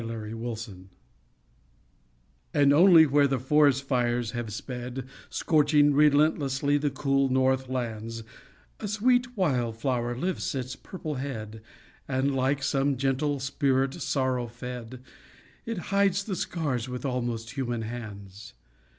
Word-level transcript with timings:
FIRE 0.03 0.31
FLOWERS 0.31 0.69
And 2.55 2.73
only 2.73 3.05
where 3.05 3.27
the 3.27 3.37
forest 3.37 3.83
fires 3.83 4.31
have 4.31 4.51
sped, 4.51 5.05
Scorching 5.29 5.93
relentlessly 5.93 6.79
the 6.79 6.89
cool 6.89 7.29
north 7.29 7.69
lands, 7.69 8.23
A 8.79 8.87
sweet 8.87 9.37
wild 9.37 9.77
flower 9.77 10.15
lifts 10.17 10.55
its 10.55 10.75
purple 10.75 11.13
head, 11.21 11.61
And, 12.07 12.35
like 12.35 12.63
some 12.63 12.97
gentle 12.97 13.39
spirit 13.39 13.93
sorrow 13.93 14.47
fed, 14.47 15.03
It 15.67 15.77
hides 15.93 16.23
the 16.23 16.35
scars 16.35 16.89
with 16.89 17.05
almost 17.05 17.51
human 17.51 17.83
hands. 17.83 18.53